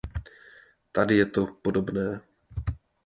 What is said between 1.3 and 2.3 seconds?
podobné.